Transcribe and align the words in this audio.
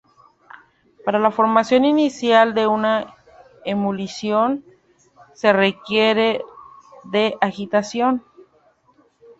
Para 1.05 1.19
la 1.19 1.29
formación 1.29 1.85
inicial 1.85 2.55
de 2.55 2.65
una 2.65 3.13
emulsión, 3.65 4.65
se 5.35 5.53
requiere 5.53 6.41
de 7.03 7.37
agitación. 7.39 8.23